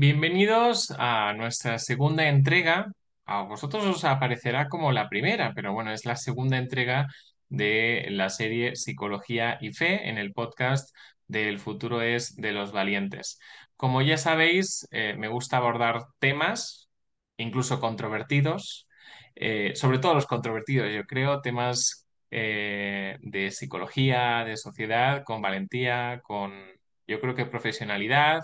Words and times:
Bienvenidos 0.00 0.94
a 0.96 1.32
nuestra 1.32 1.80
segunda 1.80 2.28
entrega. 2.28 2.92
A 3.26 3.42
vosotros 3.42 3.84
os 3.84 4.04
aparecerá 4.04 4.68
como 4.68 4.92
la 4.92 5.08
primera, 5.08 5.52
pero 5.56 5.72
bueno, 5.72 5.90
es 5.92 6.06
la 6.06 6.14
segunda 6.14 6.56
entrega 6.56 7.08
de 7.48 8.06
la 8.10 8.30
serie 8.30 8.76
Psicología 8.76 9.58
y 9.60 9.72
Fe 9.72 10.08
en 10.08 10.16
el 10.16 10.32
podcast 10.32 10.94
del 11.26 11.58
futuro 11.58 12.00
es 12.00 12.36
de 12.36 12.52
los 12.52 12.70
valientes. 12.70 13.40
Como 13.76 14.00
ya 14.00 14.18
sabéis, 14.18 14.86
eh, 14.92 15.14
me 15.18 15.26
gusta 15.26 15.56
abordar 15.56 16.04
temas, 16.20 16.88
incluso 17.36 17.80
controvertidos, 17.80 18.86
eh, 19.34 19.72
sobre 19.74 19.98
todo 19.98 20.14
los 20.14 20.26
controvertidos, 20.26 20.92
yo 20.94 21.02
creo, 21.06 21.40
temas 21.40 22.06
eh, 22.30 23.16
de 23.20 23.50
psicología, 23.50 24.44
de 24.44 24.56
sociedad, 24.56 25.24
con 25.24 25.42
valentía, 25.42 26.20
con, 26.22 26.52
yo 27.08 27.20
creo 27.20 27.34
que 27.34 27.46
profesionalidad 27.46 28.42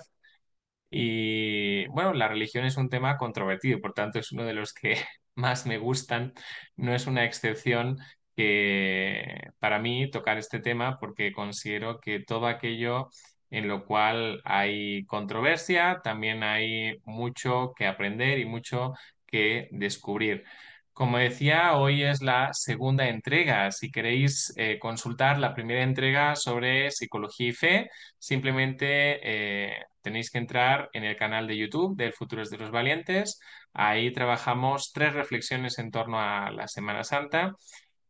y 0.95 1.87
bueno, 1.89 2.13
la 2.15 2.29
religión 2.29 2.65
es 2.65 2.77
un 2.77 2.89
tema 2.89 3.17
controvertido, 3.19 3.81
por 3.81 3.93
tanto 3.95 4.19
es 4.19 4.33
uno 4.33 4.45
de 4.45 4.55
los 4.55 4.73
que 4.75 4.97
más 5.35 5.67
me 5.67 5.79
gustan. 5.79 6.33
No 6.77 6.95
es 6.95 7.07
una 7.07 7.25
excepción 7.25 7.99
que 8.37 9.51
para 9.59 9.79
mí 9.79 10.11
tocar 10.11 10.39
este 10.39 10.61
tema 10.61 10.99
porque 10.99 11.33
considero 11.33 12.01
que 12.01 12.21
todo 12.21 12.47
aquello 12.47 13.09
en 13.51 13.69
lo 13.69 13.85
cual 13.87 14.41
hay 14.45 15.05
controversia, 15.07 16.01
también 16.03 16.43
hay 16.43 16.99
mucho 17.05 17.73
que 17.77 17.87
aprender 17.87 18.39
y 18.39 18.45
mucho 18.47 18.95
que 19.27 19.69
descubrir. 19.73 20.45
Como 20.95 21.19
decía, 21.19 21.75
hoy 21.77 22.05
es 22.05 22.23
la 22.23 22.51
segunda 22.55 23.09
entrega. 23.09 23.73
Si 23.73 23.91
queréis 23.91 24.53
eh, 24.57 24.79
consultar 24.79 25.39
la 25.39 25.53
primera 25.53 25.83
entrega 25.83 26.37
sobre 26.37 26.93
psicología 26.93 27.49
y 27.49 27.53
fe, 27.53 27.91
simplemente 28.19 29.19
eh, 29.23 29.85
tenéis 30.03 30.31
que 30.31 30.39
entrar 30.39 30.91
en 30.93 31.03
el 31.05 31.17
canal 31.17 31.49
de 31.49 31.57
YouTube 31.57 31.97
del 31.97 32.13
Futuros 32.13 32.49
de 32.49 32.59
los 32.59 32.71
Valientes. 32.71 33.41
Ahí 33.73 34.13
trabajamos 34.13 34.93
tres 34.93 35.15
reflexiones 35.15 35.81
en 35.81 35.91
torno 35.91 36.21
a 36.21 36.51
la 36.53 36.69
Semana 36.69 37.03
Santa 37.03 37.55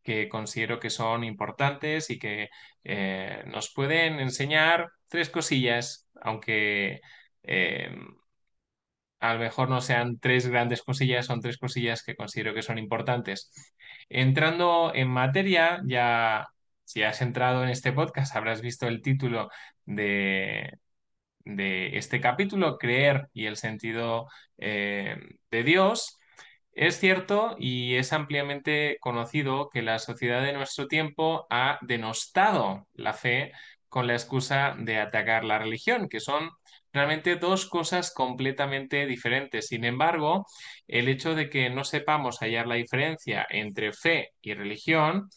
que 0.03 0.29
considero 0.29 0.79
que 0.79 0.91
son 0.91 1.25
importantes 1.25 2.11
y 2.11 2.19
que 2.19 2.51
eh, 2.85 3.43
nos 3.47 3.73
pueden 3.73 4.21
enseñar 4.21 4.91
tres 5.09 5.31
cosillas, 5.31 6.07
aunque 6.21 7.01
a 9.25 9.35
lo 9.35 9.41
mejor 9.41 9.71
no 9.71 9.81
sean 9.81 10.19
tres 10.19 10.49
grandes 10.49 10.83
cosillas, 10.83 11.27
son 11.27 11.41
tres 11.41 11.57
cosillas 11.59 12.03
que 12.03 12.15
considero 12.15 12.53
que 12.55 12.63
son 12.63 12.79
importantes. 12.79 13.51
Entrando 14.11 14.93
en 14.95 15.09
materia, 15.09 15.81
ya 15.87 16.47
si 16.85 17.03
has 17.03 17.23
entrado 17.23 17.65
en 17.65 17.71
este 17.71 17.93
podcast, 17.93 18.37
habrás 18.37 18.61
visto 18.61 18.87
el 18.87 19.01
título 19.01 19.49
de, 19.87 20.79
este 21.47 22.21
capítulo, 22.21 22.77
Creer 22.79 23.29
y 23.33 23.47
el 23.47 23.57
sentido 23.57 24.29
eh, 24.59 25.17
de 25.51 25.63
Dios. 25.63 26.19
Es 26.73 26.99
cierto 27.01 27.57
y 27.59 27.95
es 27.97 28.13
ampliamente 28.13 28.99
conocido 29.01 29.71
que 29.71 29.81
la 29.83 29.99
sociedad 30.01 30.43
de 30.43 30.53
nuestro 30.53 30.87
tiempo 30.87 31.47
ha 31.49 31.79
denostado 31.83 32.89
la 32.93 33.15
fe 33.15 33.53
con 33.89 34.07
la 34.07 34.15
excusa 34.15 34.75
de 34.79 34.99
atacar 34.99 35.45
la 35.45 35.59
religión, 35.59 36.09
que 36.11 36.21
son 36.21 36.51
realmente 36.95 37.37
dos 37.37 37.67
cosas 37.67 38.13
completamente 38.15 39.05
diferentes. 39.07 39.67
Sin 39.67 39.85
embargo, 39.85 40.47
el 40.87 41.09
hecho 41.09 41.35
de 41.35 41.51
que 41.51 41.69
no 41.69 41.85
sepamos 41.85 42.39
hallar 42.39 42.67
la 42.69 42.77
diferencia 42.77 43.47
entre 43.51 43.93
fe 43.93 44.31
y 44.41 44.55
religión, 44.55 45.29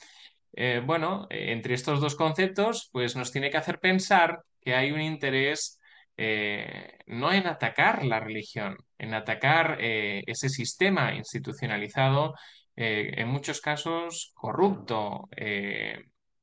eh, 0.54 0.82
bueno, 0.86 1.28
eh, 1.30 1.52
entre 1.52 1.74
estos 1.74 2.00
dos 2.00 2.16
conceptos, 2.16 2.90
pues 2.92 3.16
nos 3.16 3.32
tiene 3.32 3.50
que 3.50 3.58
hacer 3.58 3.80
pensar 3.80 4.40
que 4.62 4.76
hay 4.76 4.92
un 4.92 5.02
interés 5.02 5.80
eh, 6.18 7.00
no 7.08 7.34
en 7.34 7.48
atacar 7.48 8.06
la 8.06 8.20
religión, 8.20 8.78
en 8.98 9.14
atacar 9.14 9.78
ese 9.80 10.50
sistema 10.50 11.14
institucionalizado, 11.14 12.34
en 12.76 13.28
muchos 13.28 13.62
casos 13.62 14.32
corrupto, 14.36 15.30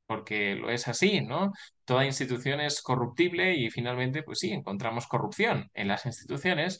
porque 0.07 0.55
lo 0.55 0.69
es 0.69 0.87
así, 0.87 1.21
¿no? 1.21 1.51
Toda 1.85 2.05
institución 2.05 2.59
es 2.61 2.81
corruptible 2.81 3.55
y 3.55 3.69
finalmente, 3.69 4.23
pues 4.23 4.39
sí, 4.39 4.51
encontramos 4.51 5.07
corrupción 5.07 5.69
en 5.73 5.87
las 5.87 6.05
instituciones, 6.05 6.79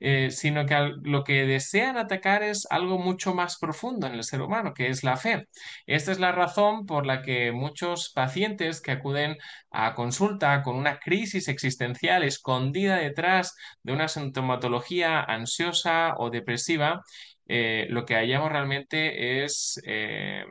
eh, 0.00 0.30
sino 0.30 0.64
que 0.66 0.92
lo 1.02 1.24
que 1.24 1.46
desean 1.46 1.98
atacar 1.98 2.42
es 2.42 2.66
algo 2.70 2.98
mucho 2.98 3.34
más 3.34 3.58
profundo 3.58 4.06
en 4.06 4.14
el 4.14 4.24
ser 4.24 4.40
humano, 4.42 4.72
que 4.74 4.88
es 4.88 5.04
la 5.04 5.16
fe. 5.16 5.46
Esta 5.86 6.12
es 6.12 6.18
la 6.20 6.32
razón 6.32 6.86
por 6.86 7.06
la 7.06 7.22
que 7.22 7.52
muchos 7.52 8.12
pacientes 8.14 8.80
que 8.80 8.92
acuden 8.92 9.36
a 9.70 9.94
consulta 9.94 10.62
con 10.62 10.76
una 10.76 10.98
crisis 10.98 11.48
existencial 11.48 12.22
escondida 12.24 12.96
detrás 12.96 13.54
de 13.82 13.92
una 13.92 14.08
sintomatología 14.08 15.20
ansiosa 15.22 16.14
o 16.18 16.30
depresiva, 16.30 17.02
eh, 17.48 17.86
lo 17.90 18.04
que 18.04 18.14
hallamos 18.14 18.50
realmente 18.50 19.44
es 19.44 19.80
eh, 19.86 20.44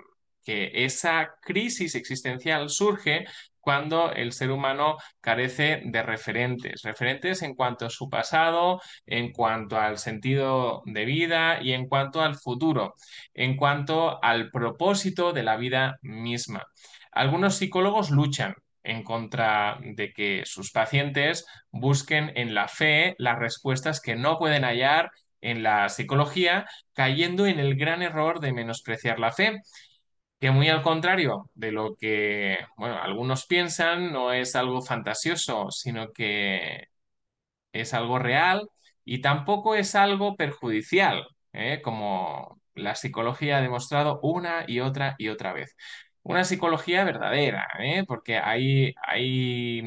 que 0.45 0.72
esa 0.85 1.35
crisis 1.41 1.95
existencial 1.95 2.69
surge 2.69 3.25
cuando 3.59 4.11
el 4.11 4.31
ser 4.31 4.51
humano 4.51 4.97
carece 5.19 5.81
de 5.85 6.03
referentes, 6.03 6.83
referentes 6.83 7.41
en 7.41 7.56
cuanto 7.56 7.88
a 7.88 7.89
su 7.89 8.09
pasado, 8.09 8.79
en 9.07 9.31
cuanto 9.33 9.78
al 9.78 9.97
sentido 9.97 10.83
de 10.85 11.03
vida 11.03 11.59
y 11.61 11.73
en 11.73 11.88
cuanto 11.88 12.22
al 12.22 12.35
futuro, 12.35 12.94
en 13.33 13.57
cuanto 13.57 14.23
al 14.23 14.51
propósito 14.51 15.33
de 15.33 15.41
la 15.41 15.57
vida 15.57 15.97
misma. 16.03 16.63
Algunos 17.12 17.56
psicólogos 17.56 18.12
luchan 18.12 18.53
en 18.83 19.03
contra 19.03 19.79
de 19.81 20.13
que 20.13 20.44
sus 20.45 20.72
pacientes 20.72 21.47
busquen 21.72 22.31
en 22.35 22.53
la 22.53 22.67
fe 22.67 23.16
las 23.17 23.39
respuestas 23.39 24.00
que 24.00 24.16
no 24.16 24.38
pueden 24.38 24.63
hallar 24.63 25.09
en 25.41 25.63
la 25.63 25.89
psicología, 25.89 26.66
cayendo 26.94 27.47
en 27.47 27.59
el 27.59 27.75
gran 27.75 28.03
error 28.03 28.39
de 28.39 28.53
menospreciar 28.53 29.19
la 29.19 29.31
fe, 29.31 29.59
que 30.45 30.51
muy 30.51 30.69
al 30.69 30.83
contrario 30.83 31.50
de 31.56 31.72
lo 31.72 31.95
que, 31.95 32.59
bueno, 32.78 33.01
algunos 33.01 33.47
piensan, 33.47 34.11
no 34.13 34.31
es 34.31 34.56
algo 34.56 34.81
fantasioso, 34.83 35.72
sino 35.72 36.11
que 36.13 36.88
es 37.73 37.94
algo 37.94 38.19
real 38.19 38.69
y 39.06 39.22
tampoco 39.22 39.75
es 39.75 39.95
algo 39.95 40.35
perjudicial, 40.35 41.28
¿eh? 41.53 41.81
Como 41.83 42.61
la 42.75 42.95
psicología 42.95 43.57
ha 43.57 43.61
demostrado 43.61 44.19
una 44.23 44.66
y 44.67 44.79
otra 44.81 45.16
y 45.19 45.29
otra 45.29 45.53
vez. 45.53 45.75
Una 46.23 46.44
psicología 46.45 47.03
verdadera, 47.06 47.67
¿eh? 47.79 48.03
Porque 48.07 48.38
hay, 48.38 48.94
hay 49.07 49.81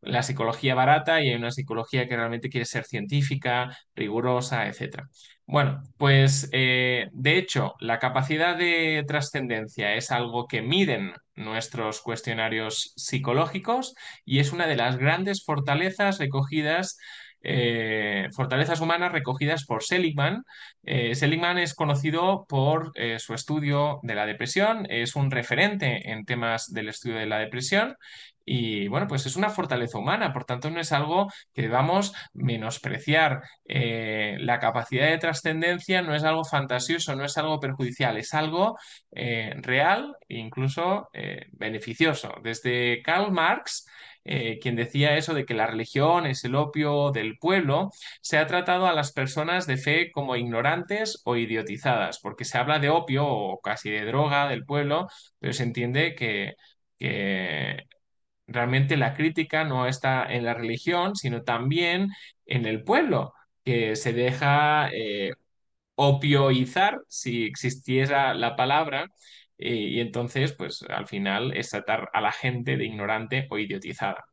la 0.00 0.22
psicología 0.22 0.74
barata 0.74 1.22
y 1.22 1.28
hay 1.28 1.34
una 1.34 1.50
psicología 1.50 2.08
que 2.08 2.16
realmente 2.16 2.48
quiere 2.48 2.64
ser 2.66 2.84
científica, 2.84 3.76
rigurosa, 3.94 4.66
etcétera. 4.68 5.08
Bueno, 5.48 5.80
pues 5.96 6.48
eh, 6.52 7.08
de 7.12 7.38
hecho, 7.38 7.74
la 7.78 8.00
capacidad 8.00 8.56
de 8.56 9.04
trascendencia 9.06 9.94
es 9.94 10.10
algo 10.10 10.46
que 10.48 10.60
miden 10.60 11.12
nuestros 11.36 12.00
cuestionarios 12.02 12.92
psicológicos 12.96 13.94
y 14.24 14.40
es 14.40 14.52
una 14.52 14.66
de 14.66 14.74
las 14.74 14.96
grandes 14.96 15.44
fortalezas 15.44 16.18
recogidas, 16.18 16.98
eh, 17.42 18.28
fortalezas 18.34 18.80
humanas 18.80 19.12
recogidas 19.12 19.64
por 19.66 19.84
Seligman. 19.84 20.42
Eh, 20.82 21.14
Seligman 21.14 21.58
es 21.58 21.74
conocido 21.74 22.44
por 22.48 22.92
su 23.18 23.34
estudio 23.34 24.00
de 24.02 24.14
la 24.16 24.26
depresión, 24.26 24.86
es 24.90 25.14
un 25.14 25.30
referente 25.30 26.10
en 26.10 26.24
temas 26.24 26.72
del 26.72 26.88
estudio 26.88 27.18
de 27.18 27.26
la 27.26 27.38
depresión. 27.38 27.94
Y 28.48 28.86
bueno, 28.86 29.08
pues 29.08 29.26
es 29.26 29.34
una 29.36 29.50
fortaleza 29.50 29.98
humana, 29.98 30.32
por 30.32 30.44
tanto 30.44 30.70
no 30.70 30.80
es 30.80 30.92
algo 30.92 31.26
que 31.52 31.62
debamos 31.62 32.12
menospreciar. 32.32 33.42
Eh, 33.64 34.36
la 34.38 34.60
capacidad 34.60 35.08
de 35.08 35.18
trascendencia 35.18 36.00
no 36.02 36.14
es 36.14 36.22
algo 36.22 36.44
fantasioso, 36.44 37.16
no 37.16 37.24
es 37.24 37.36
algo 37.38 37.58
perjudicial, 37.58 38.16
es 38.16 38.34
algo 38.34 38.78
eh, 39.10 39.52
real 39.62 40.14
e 40.28 40.38
incluso 40.38 41.08
eh, 41.12 41.46
beneficioso. 41.52 42.34
Desde 42.42 43.02
Karl 43.02 43.32
Marx, 43.32 43.86
quien 44.60 44.74
decía 44.74 45.16
eso 45.16 45.34
de 45.34 45.44
que 45.44 45.54
la 45.54 45.68
religión 45.68 46.26
es 46.26 46.44
el 46.44 46.56
opio 46.56 47.12
del 47.12 47.38
pueblo, 47.38 47.90
se 48.20 48.38
ha 48.38 48.46
tratado 48.48 48.86
a 48.88 48.92
las 48.92 49.12
personas 49.12 49.66
de 49.68 49.76
fe 49.76 50.10
como 50.10 50.34
ignorantes 50.34 51.22
o 51.24 51.36
idiotizadas, 51.36 52.18
porque 52.20 52.44
se 52.44 52.58
habla 52.58 52.80
de 52.80 52.90
opio 52.90 53.24
o 53.26 53.60
casi 53.60 53.88
de 53.90 54.04
droga 54.04 54.48
del 54.48 54.64
pueblo, 54.64 55.06
pero 55.38 55.52
se 55.52 55.62
entiende 55.62 56.16
que 56.16 56.54
realmente 58.46 58.96
la 58.96 59.14
crítica 59.14 59.64
no 59.64 59.86
está 59.86 60.24
en 60.32 60.44
la 60.44 60.54
religión, 60.54 61.16
sino 61.16 61.42
también 61.42 62.08
en 62.46 62.66
el 62.66 62.82
pueblo, 62.84 63.32
que 63.64 63.96
se 63.96 64.12
deja 64.12 64.90
eh, 64.92 65.32
opioizar, 65.94 67.00
si 67.08 67.44
existiera 67.44 68.34
la 68.34 68.56
palabra, 68.56 69.08
eh, 69.58 69.74
y 69.74 70.00
entonces, 70.00 70.52
pues 70.54 70.82
al 70.88 71.06
final 71.06 71.56
es 71.56 71.70
tratar 71.70 72.10
a 72.12 72.20
la 72.20 72.32
gente 72.32 72.76
de 72.76 72.84
ignorante 72.86 73.46
o 73.50 73.58
idiotizada. 73.58 74.24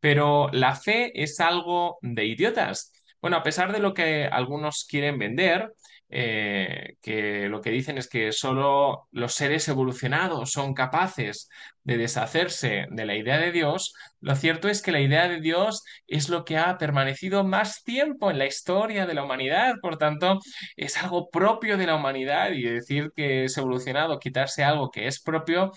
Pero 0.00 0.48
la 0.52 0.74
fe 0.76 1.10
es 1.22 1.40
algo 1.40 1.98
de 2.02 2.26
idiotas. 2.26 2.92
Bueno, 3.20 3.36
a 3.38 3.42
pesar 3.42 3.72
de 3.72 3.80
lo 3.80 3.94
que 3.94 4.26
algunos 4.26 4.86
quieren 4.88 5.18
vender, 5.18 5.72
eh, 6.10 6.96
que 7.02 7.48
lo 7.48 7.60
que 7.60 7.70
dicen 7.70 7.98
es 7.98 8.08
que 8.08 8.32
solo 8.32 9.08
los 9.10 9.34
seres 9.34 9.68
evolucionados 9.68 10.50
son 10.52 10.74
capaces 10.74 11.48
de 11.84 11.98
deshacerse 11.98 12.86
de 12.90 13.06
la 13.06 13.14
idea 13.14 13.38
de 13.38 13.52
Dios, 13.52 13.94
lo 14.20 14.34
cierto 14.34 14.68
es 14.68 14.82
que 14.82 14.92
la 14.92 15.00
idea 15.00 15.28
de 15.28 15.40
Dios 15.40 15.84
es 16.06 16.28
lo 16.28 16.44
que 16.44 16.56
ha 16.58 16.76
permanecido 16.78 17.44
más 17.44 17.84
tiempo 17.84 18.30
en 18.30 18.38
la 18.38 18.46
historia 18.46 19.06
de 19.06 19.14
la 19.14 19.24
humanidad, 19.24 19.76
por 19.80 19.96
tanto, 19.96 20.38
es 20.76 20.96
algo 20.96 21.30
propio 21.30 21.76
de 21.76 21.86
la 21.86 21.96
humanidad 21.96 22.50
y 22.52 22.62
decir 22.62 23.10
que 23.14 23.44
es 23.44 23.56
evolucionado, 23.56 24.18
quitarse 24.18 24.64
algo 24.64 24.90
que 24.90 25.06
es 25.06 25.20
propio, 25.22 25.72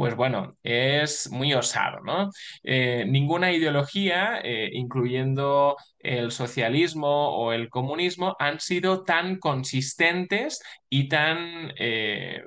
pues 0.00 0.16
bueno, 0.16 0.56
es 0.62 1.30
muy 1.30 1.52
osado, 1.52 2.00
¿no? 2.00 2.30
Eh, 2.62 3.04
ninguna 3.06 3.52
ideología, 3.52 4.40
eh, 4.42 4.70
incluyendo 4.72 5.76
el 5.98 6.30
socialismo 6.30 7.36
o 7.36 7.52
el 7.52 7.68
comunismo, 7.68 8.34
han 8.38 8.60
sido 8.60 9.04
tan 9.04 9.38
consistentes 9.38 10.62
y 10.88 11.08
tan 11.10 11.74
eh, 11.78 12.44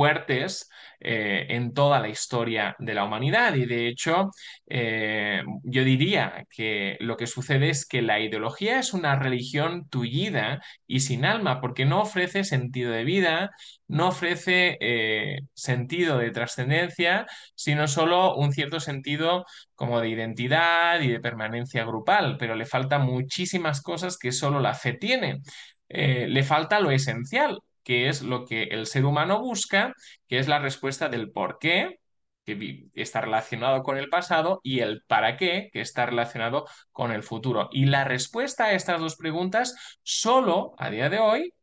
fuertes 0.00 0.70
eh, 1.00 1.46
en 1.50 1.74
toda 1.74 2.00
la 2.00 2.08
historia 2.08 2.74
de 2.78 2.94
la 2.94 3.04
humanidad. 3.04 3.54
Y 3.54 3.66
de 3.66 3.86
hecho, 3.86 4.30
eh, 4.66 5.42
yo 5.62 5.84
diría 5.84 6.46
que 6.50 6.96
lo 7.00 7.18
que 7.18 7.26
sucede 7.26 7.68
es 7.68 7.86
que 7.86 8.00
la 8.00 8.18
ideología 8.18 8.78
es 8.78 8.94
una 8.94 9.16
religión 9.16 9.88
tullida 9.90 10.62
y 10.86 11.00
sin 11.00 11.26
alma, 11.26 11.60
porque 11.60 11.84
no 11.84 12.00
ofrece 12.00 12.44
sentido 12.44 12.92
de 12.92 13.04
vida, 13.04 13.50
no 13.88 14.08
ofrece 14.08 14.78
eh, 14.80 15.40
sentido 15.52 16.16
de 16.16 16.30
trascendencia, 16.30 17.26
sino 17.54 17.86
solo 17.86 18.36
un 18.36 18.52
cierto 18.52 18.80
sentido 18.80 19.44
como 19.74 20.00
de 20.00 20.08
identidad 20.08 21.00
y 21.02 21.08
de 21.08 21.20
permanencia 21.20 21.84
grupal, 21.84 22.36
pero 22.38 22.54
le 22.54 22.64
faltan 22.64 23.02
muchísimas 23.02 23.82
cosas 23.82 24.16
que 24.16 24.32
solo 24.32 24.60
la 24.60 24.72
fe 24.74 24.94
tiene. 24.94 25.40
le 25.88 26.42
falta 26.44 26.80
lo 26.80 26.90
esencial, 26.90 27.58
que 27.82 28.08
es 28.08 28.22
lo 28.22 28.44
que 28.44 28.64
el 28.64 28.86
ser 28.86 29.04
humano 29.04 29.40
busca, 29.40 29.94
que 30.28 30.38
es 30.38 30.48
la 30.48 30.58
respuesta 30.58 31.08
del 31.08 31.30
por 31.30 31.58
qué, 31.58 32.00
que 32.44 32.86
está 32.94 33.20
relacionado 33.20 33.82
con 33.82 33.96
el 33.98 34.08
pasado, 34.08 34.60
y 34.62 34.80
el 34.80 35.02
para 35.06 35.36
qué, 35.36 35.70
que 35.72 35.80
está 35.80 36.06
relacionado 36.06 36.66
con 36.92 37.12
el 37.12 37.22
futuro. 37.22 37.68
Y 37.72 37.86
la 37.86 38.04
respuesta 38.04 38.66
a 38.66 38.72
estas 38.72 39.00
dos 39.00 39.16
preguntas 39.16 39.74
solo 40.02 40.74
a 40.78 40.90
día 40.90 41.08
de 41.10 41.18
hoy, 41.18 41.54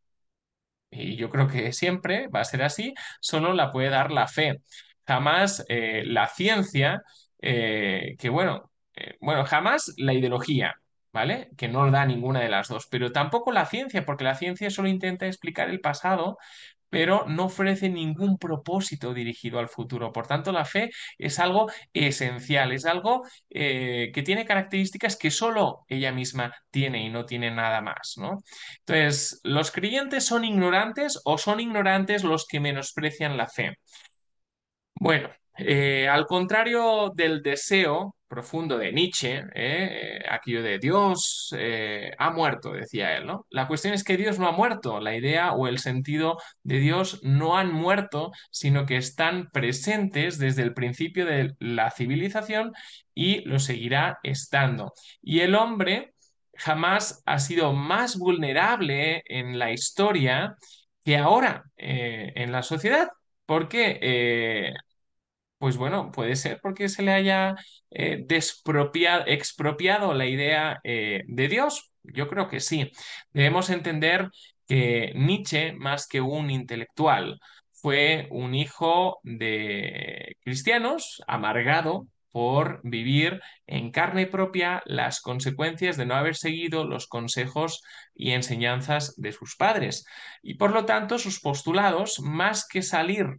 y 0.90 1.16
yo 1.16 1.30
creo 1.30 1.48
que 1.48 1.74
siempre 1.74 2.28
va 2.30 2.42
a 2.42 2.46
ser 2.46 2.64
así, 2.64 2.94
solo 3.22 3.54
la 3.54 3.72
puede 3.72 3.90
dar 3.90 4.12
la 4.12 4.28
fe. 4.28 4.62
Jamás 5.06 5.66
eh, 5.70 6.04
la 6.06 6.28
ciencia, 6.28 7.02
eh, 7.42 8.16
que 8.20 8.30
bueno, 8.30 8.72
eh, 8.96 9.18
bueno, 9.22 9.46
jamás 9.46 9.94
la 9.98 10.14
ideología, 10.14 10.76
¿vale? 11.14 11.50
Que 11.58 11.68
no 11.68 11.90
da 11.92 12.06
ninguna 12.06 12.40
de 12.42 12.50
las 12.50 12.68
dos, 12.68 12.88
pero 12.90 13.12
tampoco 13.12 13.52
la 13.52 13.66
ciencia, 13.66 14.06
porque 14.06 14.24
la 14.24 14.36
ciencia 14.36 14.70
solo 14.70 14.90
intenta 14.90 15.28
explicar 15.28 15.70
el 15.70 15.80
pasado, 15.82 16.38
pero 16.90 17.26
no 17.28 17.46
ofrece 17.46 17.90
ningún 17.90 18.38
propósito 18.38 19.14
dirigido 19.14 19.60
al 19.60 19.68
futuro. 19.70 20.12
Por 20.14 20.28
tanto, 20.28 20.52
la 20.54 20.64
fe 20.66 20.90
es 21.18 21.38
algo 21.40 21.70
esencial, 21.94 22.72
es 22.72 22.86
algo 22.86 23.24
eh, 23.50 24.12
que 24.14 24.24
tiene 24.24 24.46
características 24.46 25.18
que 25.18 25.30
solo 25.32 25.86
ella 25.90 26.12
misma 26.14 26.54
tiene 26.72 27.04
y 27.04 27.10
no 27.10 27.26
tiene 27.26 27.52
nada 27.52 27.82
más, 27.82 28.14
¿no? 28.18 28.38
Entonces, 28.86 29.42
¿los 29.44 29.72
creyentes 29.72 30.26
son 30.26 30.46
ignorantes 30.46 31.20
o 31.26 31.38
son 31.38 31.60
ignorantes 31.60 32.24
los 32.24 32.48
que 32.48 32.60
menosprecian 32.62 33.36
la 33.38 33.48
fe? 33.48 33.74
Bueno, 35.00 35.30
eh, 35.58 36.08
al 36.08 36.26
contrario 36.26 37.12
del 37.16 37.42
deseo 37.42 38.16
profundo 38.28 38.78
de 38.78 38.92
Nietzsche, 38.92 39.44
eh, 39.56 40.20
aquello 40.30 40.62
de 40.62 40.80
Dios 40.80 41.54
eh, 41.58 42.12
ha 42.18 42.30
muerto, 42.32 42.74
decía 42.74 43.16
él, 43.18 43.26
¿no? 43.26 43.46
La 43.50 43.68
cuestión 43.68 43.94
es 43.94 44.04
que 44.04 44.18
Dios 44.18 44.38
no 44.38 44.48
ha 44.48 44.52
muerto, 44.52 45.00
la 45.00 45.16
idea 45.16 45.54
o 45.54 45.68
el 45.68 45.80
sentido 45.80 46.38
de 46.64 46.80
Dios 46.80 47.22
no 47.24 47.58
han 47.58 47.72
muerto, 47.72 48.32
sino 48.52 48.86
que 48.86 48.98
están 48.98 49.50
presentes 49.52 50.38
desde 50.40 50.64
el 50.64 50.74
principio 50.74 51.26
de 51.26 51.56
la 51.60 51.90
civilización 51.90 52.74
y 53.14 53.42
lo 53.46 53.60
seguirá 53.60 54.20
estando. 54.24 54.94
Y 55.22 55.40
el 55.40 55.56
hombre 55.56 56.14
jamás 56.54 57.24
ha 57.26 57.40
sido 57.40 57.74
más 57.74 58.18
vulnerable 58.18 59.24
en 59.26 59.58
la 59.58 59.72
historia 59.72 60.56
que 61.06 61.18
ahora 61.18 61.64
en 61.78 62.52
la 62.52 62.64
sociedad. 62.64 63.10
Porque 63.46 64.74
pues 65.58 65.78
bueno, 65.78 66.12
puede 66.12 66.36
ser 66.36 66.60
porque 66.62 66.90
se 66.90 67.04
le 67.04 67.14
haya 67.14 67.56
eh, 67.92 68.26
expropiado 68.30 70.14
la 70.14 70.26
idea 70.26 70.80
eh, 70.84 71.24
de 71.28 71.48
Dios. 71.48 71.92
Yo 72.04 72.28
creo 72.28 72.48
que 72.48 72.60
sí. 72.60 72.92
Debemos 73.34 73.70
entender 73.70 74.30
que 74.68 75.14
Nietzsche, 75.16 75.74
más 75.74 76.08
que 76.08 76.22
un 76.22 76.50
intelectual, 76.52 77.40
fue 77.72 78.28
un 78.32 78.56
hijo 78.56 79.20
de 79.24 80.36
cristianos, 80.42 81.22
amargado 81.28 82.08
por 82.32 82.82
vivir 82.84 83.42
en 83.66 83.92
carne 83.92 84.28
propia 84.28 84.84
las 84.86 85.22
consecuencias 85.22 85.98
de 85.98 86.06
no 86.06 86.16
haber 86.16 86.36
seguido 86.36 86.86
los 86.86 87.08
consejos 87.08 87.82
y 88.14 88.32
enseñanzas 88.32 89.16
de 89.18 89.32
sus 89.32 89.56
padres. 89.56 90.06
Y 90.44 90.56
por 90.56 90.72
lo 90.72 90.86
tanto, 90.86 91.18
sus 91.18 91.40
postulados, 91.40 92.20
más 92.20 92.68
que 92.68 92.84
salir 92.84 93.38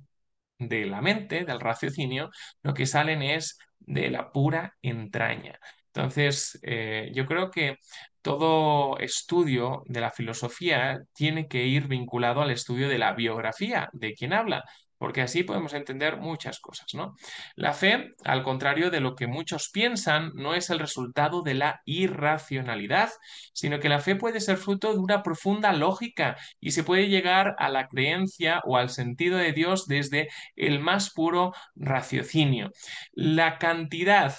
de 0.59 0.87
la 0.87 1.01
mente, 1.01 1.45
del 1.45 1.61
raciocinio, 1.61 2.31
lo 2.63 2.75
que 2.75 2.87
salen 2.87 3.23
es 3.23 3.59
de 3.79 4.11
la 4.11 4.33
pura 4.33 4.77
entraña. 4.83 5.59
Entonces, 5.87 6.59
eh, 6.63 7.11
yo 7.15 7.27
creo 7.27 7.51
que 7.51 7.77
todo 8.23 8.99
estudio 8.99 9.83
de 9.87 10.01
la 10.01 10.11
filosofía 10.11 11.01
tiene 11.15 11.49
que 11.49 11.65
ir 11.67 11.89
vinculado 11.89 12.43
al 12.43 12.51
estudio 12.51 12.89
de 12.89 12.99
la 12.99 13.13
biografía 13.15 13.89
de 13.93 14.15
quien 14.15 14.33
habla 14.33 14.65
porque 14.99 15.23
así 15.23 15.45
podemos 15.45 15.73
entender 15.75 16.19
muchas 16.19 16.61
cosas, 16.61 16.95
¿no? 16.95 17.15
La 17.55 17.73
fe, 17.73 18.15
al 18.25 18.43
contrario 18.43 18.91
de 18.91 19.01
lo 19.01 19.15
que 19.15 19.27
muchos 19.27 19.71
piensan, 19.71 20.33
no 20.35 20.55
es 20.55 20.71
el 20.71 20.79
resultado 20.79 21.43
de 21.43 21.55
la 21.55 21.83
irracionalidad, 21.85 23.11
sino 23.53 23.81
que 23.81 23.89
la 23.89 24.01
fe 24.01 24.17
puede 24.17 24.41
ser 24.41 24.57
fruto 24.57 24.93
de 24.93 24.99
una 24.99 25.23
profunda 25.23 25.73
lógica 25.73 26.37
y 26.61 26.73
se 26.73 26.85
puede 26.85 27.09
llegar 27.09 27.55
a 27.59 27.69
la 27.69 27.89
creencia 27.89 28.61
o 28.65 28.77
al 28.77 28.91
sentido 28.91 29.39
de 29.39 29.53
Dios 29.53 29.87
desde 29.87 30.29
el 30.57 30.81
más 30.81 31.11
puro 31.11 31.53
raciocinio. 31.77 32.71
La 33.13 33.59
cantidad 33.59 34.35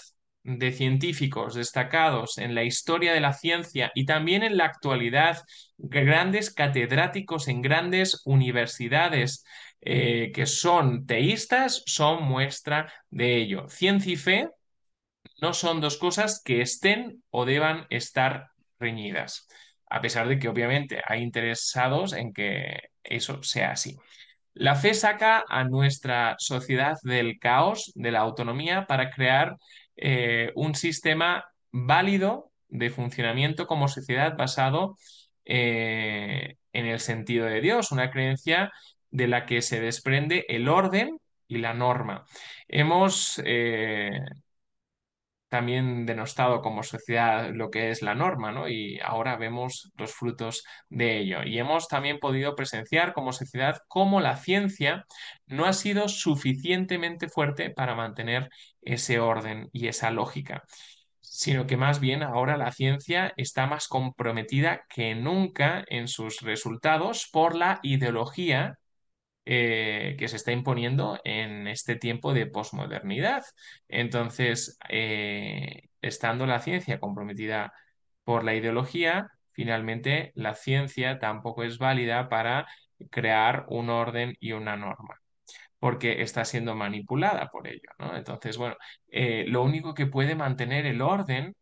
de 0.58 0.72
científicos 0.72 1.54
destacados 1.54 2.38
en 2.38 2.56
la 2.56 2.64
historia 2.64 3.14
de 3.14 3.20
la 3.20 3.34
ciencia 3.34 3.92
y 3.94 4.06
también 4.06 4.44
en 4.44 4.58
la 4.58 4.66
actualidad, 4.66 5.44
grandes 5.78 6.54
catedráticos 6.54 7.48
en 7.48 7.62
grandes 7.62 8.22
universidades, 8.26 9.44
eh, 9.82 10.32
que 10.34 10.46
son 10.46 11.06
teístas 11.06 11.84
son 11.86 12.24
muestra 12.24 12.92
de 13.10 13.38
ello. 13.38 13.68
Ciencia 13.70 14.14
y 14.14 14.18
fe 14.18 14.50
no 15.42 15.54
son 15.54 15.82
dos 15.82 15.98
cosas 15.98 16.42
que 16.44 16.62
estén 16.62 17.24
o 17.30 17.46
deban 17.46 17.86
estar 17.90 18.50
reñidas, 18.80 19.48
a 19.90 20.02
pesar 20.02 20.28
de 20.28 20.40
que 20.40 20.50
obviamente 20.50 21.02
hay 21.06 21.22
interesados 21.22 22.14
en 22.14 22.34
que 22.34 22.90
eso 23.04 23.44
sea 23.44 23.72
así. 23.72 23.98
La 24.54 24.76
fe 24.76 24.94
saca 24.94 25.46
a 25.48 25.64
nuestra 25.64 26.36
sociedad 26.38 26.98
del 27.04 27.40
caos, 27.40 27.92
de 27.96 28.12
la 28.12 28.20
autonomía, 28.20 28.86
para 28.88 29.10
crear 29.10 29.56
eh, 30.02 30.52
un 30.56 30.76
sistema 30.76 31.46
válido 31.72 32.52
de 32.70 32.90
funcionamiento 32.90 33.68
como 33.68 33.88
sociedad 33.88 34.38
basado 34.38 34.98
eh, 35.46 36.56
en 36.74 36.86
el 36.86 37.00
sentido 37.00 37.46
de 37.46 37.62
Dios, 37.62 37.92
una 37.92 38.12
creencia 38.12 38.72
de 39.12 39.28
la 39.28 39.46
que 39.46 39.62
se 39.62 39.82
desprende 39.82 40.46
el 40.48 40.70
orden 40.70 41.20
y 41.48 41.58
la 41.58 41.74
norma. 41.74 42.26
Hemos 42.68 43.42
eh, 43.44 44.22
también 45.50 46.06
denostado 46.06 46.62
como 46.62 46.84
sociedad 46.84 47.50
lo 47.54 47.70
que 47.70 47.92
es 47.92 48.02
la 48.02 48.16
norma, 48.16 48.52
¿no? 48.52 48.70
Y 48.70 49.00
ahora 49.02 49.36
vemos 49.38 49.92
los 49.98 50.14
frutos 50.14 50.64
de 50.90 51.20
ello. 51.20 51.44
Y 51.44 51.60
hemos 51.60 51.88
también 51.88 52.20
podido 52.20 52.56
presenciar 52.56 53.14
como 53.14 53.34
sociedad 53.34 53.82
cómo 53.88 54.22
la 54.22 54.38
ciencia 54.38 55.06
no 55.48 55.66
ha 55.66 55.74
sido 55.74 56.08
suficientemente 56.08 57.30
fuerte 57.30 57.70
para 57.72 57.96
mantener 57.96 58.50
ese 58.82 59.20
orden 59.20 59.70
y 59.74 59.88
esa 59.88 60.12
lógica 60.12 60.64
sino 61.22 61.68
que 61.68 61.78
más 61.78 62.00
bien 62.00 62.24
ahora 62.24 62.58
la 62.58 62.72
ciencia 62.72 63.34
está 63.38 63.68
más 63.68 63.88
comprometida 63.88 64.86
que 64.90 65.14
nunca 65.14 65.86
en 65.88 66.08
sus 66.08 66.42
resultados 66.42 67.30
por 67.32 67.56
la 67.56 67.80
ideología 67.84 68.79
eh, 69.52 70.16
que 70.20 70.28
se 70.28 70.36
está 70.36 70.52
imponiendo 70.52 71.20
en 71.24 71.68
este 71.68 71.96
tiempo 71.96 72.34
de 72.36 72.46
posmodernidad. 72.46 73.44
Entonces, 73.88 74.78
eh, 74.90 75.90
estando 76.04 76.46
la 76.46 76.60
ciencia 76.60 77.00
comprometida 77.00 77.74
por 78.24 78.44
la 78.44 78.54
ideología, 78.54 79.32
finalmente 79.52 80.34
la 80.36 80.54
ciencia 80.54 81.18
tampoco 81.18 81.64
es 81.64 81.80
válida 81.80 82.30
para 82.30 82.68
crear 83.10 83.66
un 83.70 83.90
orden 83.90 84.36
y 84.40 84.52
una 84.52 84.78
norma 84.78 85.20
porque 85.80 86.22
está 86.22 86.46
siendo 86.46 86.76
manipulada 86.76 87.50
por 87.50 87.68
ello. 87.68 87.90
Entonces, 88.16 88.58
bueno, 88.58 88.76
eh, 89.08 89.46
lo 89.48 89.64
único 89.64 89.94
que 89.96 90.06
puede 90.08 90.36
mantener 90.36 90.86
el 90.86 91.02
orden 91.02 91.56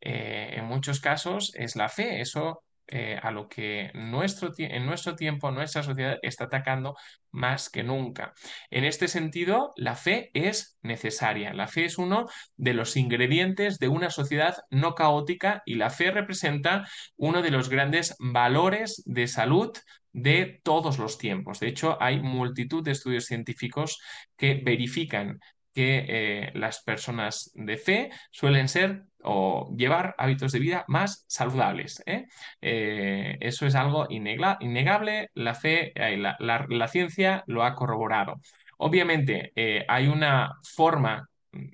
en 0.00 0.64
muchos 0.66 1.00
casos 1.00 1.52
es 1.56 1.76
la 1.76 1.88
fe. 1.88 2.20
Eso 2.20 2.62
eh, 2.86 3.18
a 3.22 3.30
lo 3.30 3.48
que 3.48 3.90
nuestro, 3.94 4.52
en 4.58 4.84
nuestro 4.86 5.16
tiempo, 5.16 5.50
nuestra 5.50 5.82
sociedad 5.82 6.18
está 6.22 6.44
atacando 6.44 6.96
más 7.30 7.70
que 7.70 7.82
nunca. 7.82 8.34
En 8.70 8.84
este 8.84 9.08
sentido, 9.08 9.72
la 9.76 9.96
fe 9.96 10.30
es 10.34 10.78
necesaria. 10.82 11.54
La 11.54 11.66
fe 11.66 11.86
es 11.86 11.98
uno 11.98 12.26
de 12.56 12.74
los 12.74 12.96
ingredientes 12.96 13.78
de 13.78 13.88
una 13.88 14.10
sociedad 14.10 14.56
no 14.70 14.94
caótica 14.94 15.62
y 15.64 15.76
la 15.76 15.90
fe 15.90 16.10
representa 16.10 16.86
uno 17.16 17.42
de 17.42 17.50
los 17.50 17.68
grandes 17.68 18.16
valores 18.18 19.02
de 19.06 19.28
salud 19.28 19.72
de 20.12 20.60
todos 20.62 20.98
los 20.98 21.18
tiempos. 21.18 21.60
De 21.60 21.68
hecho, 21.68 22.00
hay 22.00 22.20
multitud 22.20 22.84
de 22.84 22.92
estudios 22.92 23.24
científicos 23.24 23.98
que 24.36 24.62
verifican 24.64 25.40
que 25.74 26.04
eh, 26.08 26.52
las 26.54 26.82
personas 26.82 27.50
de 27.54 27.76
fe 27.76 28.10
suelen 28.30 28.68
ser 28.68 29.02
o 29.22 29.74
llevar 29.76 30.14
hábitos 30.18 30.52
de 30.52 30.60
vida 30.60 30.84
más 30.88 31.24
saludables. 31.28 32.02
¿eh? 32.06 32.26
Eh, 32.60 33.36
eso 33.40 33.66
es 33.66 33.74
algo 33.74 34.06
innegable, 34.10 35.30
la 35.34 35.54
fe, 35.54 35.92
la, 35.96 36.36
la, 36.68 36.88
ciencia 36.88 37.42
lo 37.46 37.64
ha 37.64 37.74
corroborado. 37.74 38.40
Obviamente 38.78 39.52
hay 39.88 40.08
una 40.08 40.58
forma 40.62 41.28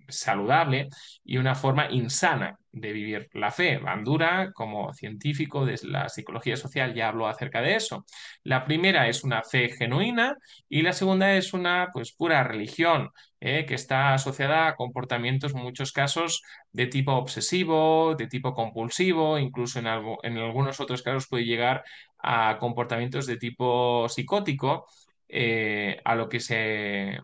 saludable 0.08 0.88
y 1.24 1.38
una 1.38 1.54
forma 1.54 1.90
insana 1.90 2.58
de 2.72 2.92
vivir 2.92 3.28
la 3.34 3.50
fe. 3.50 3.78
Bandura, 3.78 4.52
como 4.52 4.92
científico 4.92 5.66
de 5.66 5.78
la 5.84 6.08
psicología 6.08 6.56
social, 6.56 6.94
ya 6.94 7.08
habló 7.08 7.26
acerca 7.28 7.60
de 7.62 7.76
eso. 7.76 8.04
La 8.44 8.64
primera 8.64 9.08
es 9.08 9.24
una 9.24 9.42
fe 9.42 9.70
genuina 9.70 10.36
y 10.68 10.82
la 10.82 10.92
segunda 10.92 11.34
es 11.34 11.52
una 11.52 11.88
pues 11.92 12.12
pura 12.12 12.44
religión 12.44 13.10
eh, 13.40 13.64
que 13.66 13.74
está 13.74 14.14
asociada 14.14 14.68
a 14.68 14.76
comportamientos, 14.76 15.54
en 15.54 15.62
muchos 15.62 15.92
casos, 15.92 16.42
de 16.72 16.86
tipo 16.86 17.12
obsesivo, 17.12 18.14
de 18.16 18.26
tipo 18.26 18.54
compulsivo, 18.54 19.38
incluso 19.38 19.78
en, 19.78 19.86
algo, 19.86 20.18
en 20.22 20.38
algunos 20.38 20.80
otros 20.80 21.02
casos 21.02 21.26
puede 21.28 21.44
llegar 21.44 21.82
a 22.18 22.58
comportamientos 22.58 23.26
de 23.26 23.36
tipo 23.36 24.08
psicótico, 24.08 24.86
eh, 25.28 26.00
a 26.04 26.14
lo 26.14 26.28
que 26.28 26.40
se 26.40 27.18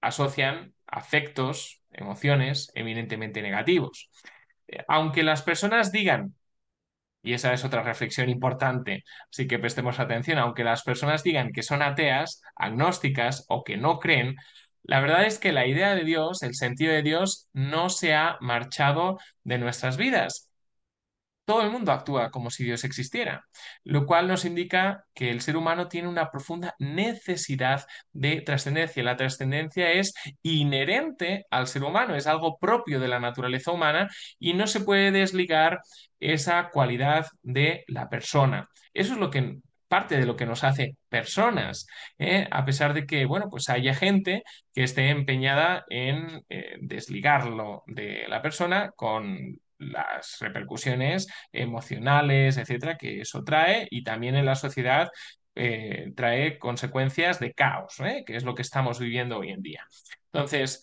asocian 0.00 0.74
afectos, 0.86 1.82
emociones 1.92 2.70
eminentemente 2.74 3.42
negativos. 3.42 4.10
Eh, 4.68 4.84
aunque 4.88 5.22
las 5.22 5.42
personas 5.42 5.92
digan, 5.92 6.34
y 7.22 7.34
esa 7.34 7.52
es 7.52 7.64
otra 7.64 7.82
reflexión 7.82 8.28
importante, 8.28 9.04
así 9.30 9.46
que 9.48 9.58
prestemos 9.58 9.98
atención, 9.98 10.38
aunque 10.38 10.64
las 10.64 10.82
personas 10.82 11.22
digan 11.22 11.52
que 11.52 11.62
son 11.62 11.82
ateas, 11.82 12.42
agnósticas 12.54 13.44
o 13.48 13.64
que 13.64 13.76
no 13.76 13.98
creen, 13.98 14.36
la 14.84 15.00
verdad 15.00 15.24
es 15.26 15.38
que 15.38 15.52
la 15.52 15.66
idea 15.66 15.94
de 15.94 16.04
Dios, 16.04 16.42
el 16.42 16.54
sentido 16.54 16.92
de 16.92 17.02
Dios, 17.02 17.48
no 17.52 17.90
se 17.90 18.14
ha 18.14 18.38
marchado 18.40 19.18
de 19.42 19.58
nuestras 19.58 19.96
vidas 19.96 20.45
todo 21.46 21.62
el 21.62 21.70
mundo 21.70 21.92
actúa 21.92 22.30
como 22.30 22.50
si 22.50 22.64
Dios 22.64 22.84
existiera, 22.84 23.46
lo 23.84 24.04
cual 24.04 24.28
nos 24.28 24.44
indica 24.44 25.04
que 25.14 25.30
el 25.30 25.40
ser 25.40 25.56
humano 25.56 25.88
tiene 25.88 26.08
una 26.08 26.30
profunda 26.30 26.74
necesidad 26.78 27.86
de 28.12 28.42
trascendencia. 28.42 29.02
La 29.04 29.16
trascendencia 29.16 29.92
es 29.92 30.12
inherente 30.42 31.46
al 31.50 31.68
ser 31.68 31.84
humano, 31.84 32.16
es 32.16 32.26
algo 32.26 32.58
propio 32.58 33.00
de 33.00 33.08
la 33.08 33.20
naturaleza 33.20 33.72
humana 33.72 34.08
y 34.38 34.54
no 34.54 34.66
se 34.66 34.80
puede 34.80 35.12
desligar 35.12 35.80
esa 36.20 36.70
cualidad 36.70 37.26
de 37.42 37.84
la 37.88 38.08
persona. 38.08 38.68
Eso 38.92 39.14
es 39.14 39.18
lo 39.18 39.30
que 39.30 39.58
parte 39.88 40.18
de 40.18 40.26
lo 40.26 40.36
que 40.36 40.46
nos 40.46 40.64
hace 40.64 40.96
personas, 41.08 41.86
¿eh? 42.18 42.48
a 42.50 42.64
pesar 42.64 42.92
de 42.92 43.06
que, 43.06 43.24
bueno, 43.24 43.48
pues 43.48 43.68
haya 43.68 43.94
gente 43.94 44.42
que 44.74 44.82
esté 44.82 45.10
empeñada 45.10 45.84
en 45.88 46.44
eh, 46.48 46.76
desligarlo 46.80 47.84
de 47.86 48.24
la 48.28 48.42
persona 48.42 48.90
con 48.96 49.60
las 49.78 50.38
repercusiones 50.40 51.26
emocionales, 51.52 52.56
etcétera, 52.56 52.96
que 52.96 53.20
eso 53.20 53.44
trae 53.44 53.86
y 53.90 54.02
también 54.02 54.36
en 54.36 54.46
la 54.46 54.54
sociedad 54.54 55.10
eh, 55.54 56.12
trae 56.14 56.58
consecuencias 56.58 57.40
de 57.40 57.54
caos, 57.54 57.98
¿eh? 58.00 58.24
que 58.26 58.36
es 58.36 58.44
lo 58.44 58.54
que 58.54 58.62
estamos 58.62 58.98
viviendo 59.00 59.38
hoy 59.38 59.50
en 59.50 59.62
día. 59.62 59.86
Entonces, 60.32 60.82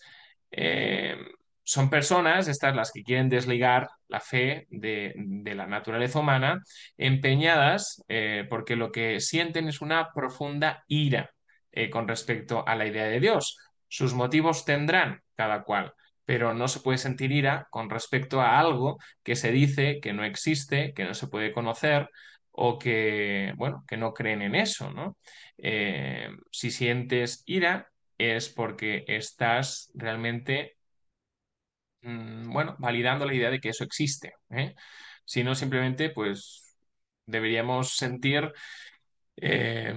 eh, 0.50 1.16
son 1.62 1.88
personas, 1.90 2.48
estas 2.48 2.74
las 2.74 2.90
que 2.90 3.04
quieren 3.04 3.28
desligar 3.28 3.88
la 4.08 4.20
fe 4.20 4.66
de, 4.70 5.14
de 5.16 5.54
la 5.54 5.66
naturaleza 5.66 6.18
humana, 6.18 6.60
empeñadas 6.98 8.04
porque 8.50 8.76
lo 8.76 8.92
que 8.92 9.18
sienten 9.20 9.68
es 9.68 9.80
una 9.80 10.12
profunda 10.12 10.84
ira 10.88 11.30
con 11.90 12.06
respecto 12.06 12.68
a 12.68 12.76
la 12.76 12.86
idea 12.86 13.04
de 13.04 13.18
Dios. 13.18 13.56
Sus 13.88 14.12
motivos 14.12 14.66
tendrán 14.66 15.22
cada 15.34 15.62
cual, 15.62 15.94
pero 16.24 16.54
no 16.54 16.68
se 16.68 16.80
puede 16.80 16.98
sentir 16.98 17.32
ira 17.32 17.66
con 17.70 17.90
respecto 17.90 18.40
a 18.40 18.58
algo 18.58 18.98
que 19.22 19.36
se 19.36 19.52
dice 19.52 20.00
que 20.00 20.12
no 20.12 20.24
existe, 20.24 20.92
que 20.94 21.04
no 21.04 21.14
se 21.14 21.26
puede 21.28 21.52
conocer 21.52 22.08
o 22.52 22.78
que, 22.78 23.52
bueno, 23.56 23.84
que 23.88 23.96
no 23.96 24.14
creen 24.14 24.42
en 24.42 24.54
eso, 24.54 24.90
¿no? 24.92 25.16
Eh, 25.58 26.28
si 26.50 26.70
sientes 26.70 27.42
ira 27.46 27.90
es 28.18 28.48
porque 28.48 29.04
estás 29.08 29.90
realmente, 29.94 30.76
mm, 32.02 32.50
bueno, 32.52 32.76
validando 32.78 33.26
la 33.26 33.34
idea 33.34 33.50
de 33.50 33.60
que 33.60 33.70
eso 33.70 33.84
existe, 33.84 34.32
¿eh? 34.50 34.74
Si 35.24 35.42
no, 35.44 35.54
simplemente, 35.54 36.10
pues, 36.10 36.76
deberíamos 37.26 37.96
sentir... 37.96 38.52
Eh, 39.36 39.94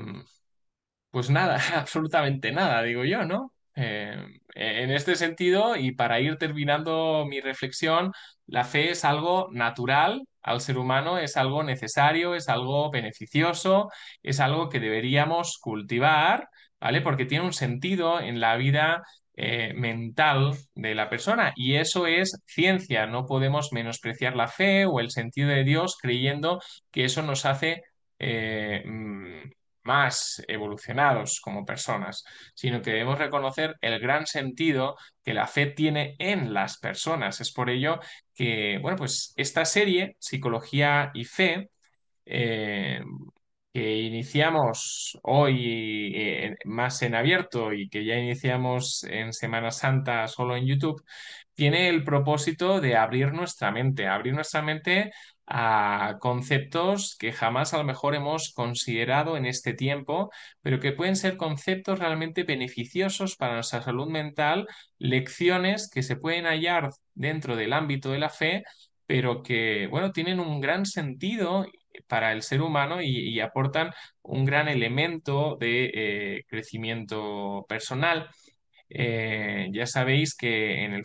pues 1.11 1.29
nada, 1.29 1.57
absolutamente 1.75 2.51
nada, 2.51 2.83
digo 2.83 3.03
yo, 3.05 3.25
¿no? 3.25 3.53
Eh, 3.79 4.15
en 4.55 4.89
este 4.91 5.15
sentido, 5.15 5.75
y 5.75 5.91
para 5.91 6.19
ir 6.19 6.37
terminando 6.37 7.25
mi 7.29 7.41
reflexión, 7.41 8.11
la 8.47 8.63
fe 8.63 8.89
es 8.89 9.05
algo 9.05 9.49
natural 9.51 10.23
al 10.41 10.61
ser 10.61 10.79
humano, 10.79 11.19
es 11.19 11.37
algo 11.37 11.63
necesario, 11.63 12.33
es 12.33 12.49
algo 12.49 12.89
beneficioso, 12.89 13.89
es 14.23 14.39
algo 14.39 14.69
que 14.69 14.79
deberíamos 14.79 15.59
cultivar, 15.61 16.49
¿vale? 16.79 17.01
Porque 17.01 17.25
tiene 17.25 17.45
un 17.45 17.53
sentido 17.53 18.19
en 18.19 18.39
la 18.39 18.55
vida 18.57 19.03
eh, 19.35 19.73
mental 19.75 20.53
de 20.73 20.95
la 20.95 21.09
persona 21.09 21.53
y 21.55 21.75
eso 21.75 22.07
es 22.07 22.41
ciencia, 22.47 23.05
no 23.05 23.25
podemos 23.27 23.71
menospreciar 23.73 24.35
la 24.35 24.47
fe 24.47 24.85
o 24.87 24.99
el 24.99 25.11
sentido 25.11 25.49
de 25.49 25.63
Dios 25.63 25.97
creyendo 26.01 26.59
que 26.91 27.05
eso 27.05 27.21
nos 27.21 27.45
hace... 27.45 27.83
Eh, 28.19 28.83
mm, 28.85 29.56
más 29.87 30.43
evolucionados 30.47 31.39
como 31.41 31.65
personas, 31.65 32.23
sino 32.53 32.81
que 32.81 32.91
debemos 32.91 33.17
reconocer 33.17 33.75
el 33.81 33.99
gran 33.99 34.27
sentido 34.27 34.95
que 35.23 35.33
la 35.33 35.47
fe 35.47 35.67
tiene 35.67 36.15
en 36.19 36.53
las 36.53 36.77
personas. 36.77 37.41
Es 37.41 37.51
por 37.53 37.69
ello 37.69 37.99
que, 38.35 38.79
bueno, 38.81 38.97
pues 38.97 39.33
esta 39.37 39.65
serie, 39.65 40.15
Psicología 40.19 41.11
y 41.15 41.25
Fe, 41.25 41.69
eh, 42.25 43.01
que 43.73 43.97
iniciamos 44.01 45.19
hoy 45.23 46.11
eh, 46.15 46.55
más 46.65 47.01
en 47.03 47.15
abierto 47.15 47.73
y 47.73 47.89
que 47.89 48.05
ya 48.05 48.15
iniciamos 48.15 49.03
en 49.03 49.33
Semana 49.33 49.71
Santa 49.71 50.27
solo 50.27 50.55
en 50.57 50.65
YouTube, 50.65 51.03
tiene 51.53 51.89
el 51.89 52.03
propósito 52.03 52.81
de 52.81 52.95
abrir 52.97 53.33
nuestra 53.33 53.71
mente, 53.71 54.07
abrir 54.07 54.33
nuestra 54.33 54.61
mente 54.61 55.11
a 55.47 56.17
conceptos 56.19 57.15
que 57.17 57.31
jamás 57.31 57.73
a 57.73 57.77
lo 57.77 57.85
mejor 57.85 58.15
hemos 58.15 58.51
considerado 58.53 59.37
en 59.37 59.45
este 59.45 59.73
tiempo, 59.73 60.29
pero 60.61 60.79
que 60.79 60.91
pueden 60.91 61.15
ser 61.15 61.37
conceptos 61.37 61.99
realmente 61.99 62.43
beneficiosos 62.43 63.37
para 63.37 63.55
nuestra 63.55 63.81
salud 63.81 64.07
mental, 64.09 64.67
lecciones 64.99 65.89
que 65.89 66.03
se 66.03 66.17
pueden 66.17 66.45
hallar 66.45 66.89
dentro 67.13 67.55
del 67.55 67.73
ámbito 67.73 68.11
de 68.11 68.19
la 68.19 68.29
fe, 68.29 68.63
pero 69.05 69.41
que, 69.41 69.87
bueno, 69.87 70.11
tienen 70.11 70.39
un 70.41 70.59
gran 70.59 70.85
sentido 70.85 71.65
para 72.07 72.33
el 72.33 72.43
ser 72.43 72.61
humano 72.61 73.01
y, 73.01 73.39
aportan 73.39 73.91
un 74.21 74.45
gran 74.45 74.67
elemento 74.67 75.57
de 75.59 75.91
eh, 75.93 76.43
crecimiento 76.47 77.65
personal. 77.67 78.29
Eh, 78.89 79.67
ya 79.71 79.85
sabéis 79.85 80.35
que 80.35 80.85
en 80.85 80.93
el, 80.93 81.03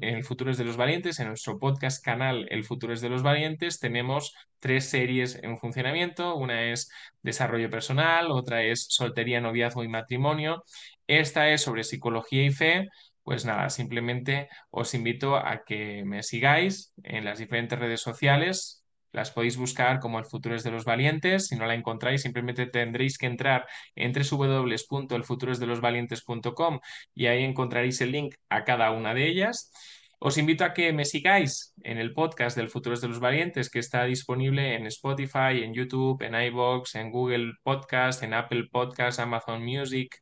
en 0.00 0.14
el 0.16 0.24
Futuro 0.24 0.50
es 0.50 0.58
de 0.58 0.64
los 0.64 0.76
Valientes, 0.76 1.18
en 1.18 1.28
nuestro 1.28 1.58
podcast 1.58 2.04
canal 2.04 2.46
El 2.50 2.64
Futuro 2.64 2.92
es 2.92 3.00
de 3.00 3.08
los 3.08 3.22
Valientes, 3.22 3.80
tenemos 3.80 4.34
tres 4.60 4.88
series 4.88 5.38
en 5.42 5.58
funcionamiento. 5.58 6.36
Una 6.36 6.64
es 6.72 6.90
Desarrollo 7.22 7.70
Personal, 7.70 8.30
otra 8.30 8.62
es 8.62 8.86
Soltería, 8.88 9.40
Noviazgo 9.40 9.84
y 9.84 9.88
Matrimonio. 9.88 10.64
Esta 11.06 11.50
es 11.50 11.62
sobre 11.62 11.84
psicología 11.84 12.44
y 12.44 12.50
fe. 12.50 12.88
Pues 13.22 13.44
nada, 13.46 13.70
simplemente 13.70 14.48
os 14.70 14.94
invito 14.94 15.36
a 15.36 15.64
que 15.64 16.04
me 16.04 16.22
sigáis 16.22 16.92
en 17.02 17.24
las 17.24 17.38
diferentes 17.38 17.78
redes 17.78 18.02
sociales, 18.02 18.83
las 19.14 19.30
podéis 19.30 19.56
buscar 19.56 20.00
como 20.00 20.18
El 20.18 20.26
futuro 20.26 20.54
es 20.56 20.64
de 20.64 20.70
los 20.70 20.84
valientes. 20.84 21.46
Si 21.46 21.56
no 21.56 21.64
la 21.66 21.74
encontráis, 21.74 22.22
simplemente 22.22 22.66
tendréis 22.66 23.16
que 23.16 23.26
entrar 23.26 23.66
en 23.94 24.12
www.elfuturosdelosvalientes.com 24.12 26.80
y 27.14 27.26
ahí 27.26 27.44
encontraréis 27.44 28.00
el 28.00 28.10
link 28.12 28.34
a 28.48 28.64
cada 28.64 28.90
una 28.90 29.14
de 29.14 29.28
ellas. 29.28 29.72
Os 30.18 30.38
invito 30.38 30.64
a 30.64 30.72
que 30.72 30.92
me 30.92 31.04
sigáis 31.04 31.74
en 31.82 31.98
el 31.98 32.14
podcast 32.14 32.56
del 32.56 32.70
Futuros 32.70 33.00
de 33.00 33.08
los 33.08 33.20
Valientes, 33.20 33.70
que 33.70 33.78
está 33.78 34.04
disponible 34.04 34.74
en 34.74 34.86
Spotify, 34.86 35.62
en 35.62 35.74
YouTube, 35.74 36.22
en 36.22 36.34
iVoox, 36.34 36.94
en 36.94 37.10
Google 37.10 37.52
Podcast, 37.62 38.22
en 38.22 38.32
Apple 38.34 38.68
Podcast, 38.72 39.20
Amazon 39.20 39.62
Music, 39.62 40.16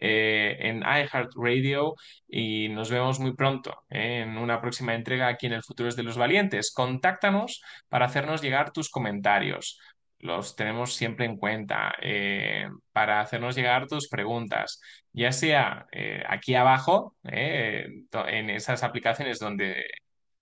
eh, 0.00 0.56
en 0.60 0.78
iHeartRadio 0.82 1.94
y 2.28 2.68
nos 2.68 2.90
vemos 2.90 3.20
muy 3.20 3.34
pronto 3.34 3.84
eh, 3.90 4.20
en 4.22 4.38
una 4.38 4.60
próxima 4.60 4.94
entrega 4.94 5.28
aquí 5.28 5.46
en 5.46 5.54
El 5.54 5.62
Futuro 5.62 5.90
de 5.90 6.02
los 6.02 6.16
Valientes. 6.16 6.72
Contáctanos 6.72 7.62
para 7.88 8.06
hacernos 8.06 8.42
llegar 8.42 8.72
tus 8.72 8.90
comentarios. 8.90 9.78
Los 10.20 10.56
tenemos 10.56 10.94
siempre 10.94 11.26
en 11.26 11.36
cuenta 11.36 11.94
eh, 12.02 12.68
para 12.92 13.20
hacernos 13.20 13.54
llegar 13.54 13.86
tus 13.86 14.08
preguntas, 14.08 14.80
ya 15.12 15.30
sea 15.32 15.86
aquí 16.28 16.54
abajo, 16.56 17.16
en 17.22 18.50
esas 18.50 18.82
aplicaciones 18.82 19.38
donde 19.38 19.84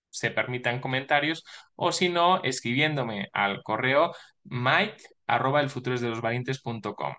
se 0.09 0.31
permitan 0.31 0.79
comentarios 0.79 1.43
o 1.75 1.91
si 1.91 2.09
no, 2.09 2.41
escribiéndome 2.43 3.29
al 3.33 3.61
correo 3.63 4.13
mike 4.43 5.03
arroba 5.27 5.61
elfuturosdelosvalientes.com. 5.61 7.13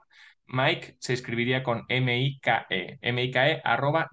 Mike 0.49 0.97
se 0.99 1.13
escribiría 1.13 1.63
con 1.63 1.85
M-I-K-E, 1.89 2.99
M-I-K-E 3.03 3.61
arroba. 3.65 4.09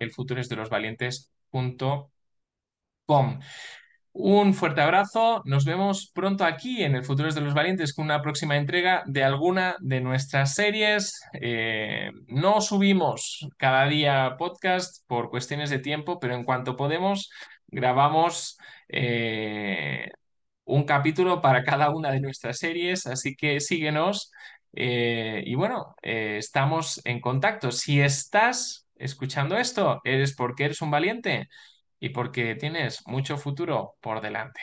Un 4.18 4.54
fuerte 4.54 4.80
abrazo, 4.80 5.42
nos 5.44 5.66
vemos 5.66 6.10
pronto 6.14 6.46
aquí 6.46 6.84
en 6.84 6.96
el 6.96 7.04
Futuros 7.04 7.36
de 7.36 7.42
los 7.42 7.54
Valientes 7.54 7.94
con 7.94 8.06
una 8.06 8.22
próxima 8.22 8.56
entrega 8.56 9.04
de 9.08 9.26
alguna 9.26 9.76
de 9.82 10.00
nuestras 10.00 10.56
series. 10.56 11.20
Eh, 11.34 12.12
no 12.28 12.62
subimos 12.62 13.46
cada 13.58 13.86
día 13.88 14.36
podcast 14.38 15.06
por 15.08 15.30
cuestiones 15.30 15.70
de 15.70 15.80
tiempo, 15.80 16.18
pero 16.18 16.34
en 16.34 16.46
cuanto 16.46 16.78
podemos 16.78 17.30
grabamos 17.68 18.58
eh, 18.88 20.10
un 20.64 20.86
capítulo 20.86 21.42
para 21.42 21.64
cada 21.64 21.90
una 21.90 22.12
de 22.12 22.22
nuestras 22.22 22.58
series, 22.58 23.08
así 23.08 23.36
que 23.36 23.60
síguenos 23.60 24.32
eh, 24.76 25.44
y 25.46 25.56
bueno, 25.56 25.96
estamos 26.02 27.02
en 27.06 27.22
contacto. 27.22 27.72
Si 27.72 28.02
estás 28.02 28.88
escuchando 28.96 29.58
esto, 29.58 30.02
eres 30.04 30.36
porque 30.36 30.66
eres 30.66 30.82
un 30.82 30.92
valiente 30.92 31.48
y 32.00 32.10
porque 32.10 32.56
tienes 32.56 33.02
mucho 33.08 33.38
futuro 33.38 33.96
por 34.02 34.22
delante. 34.22 34.62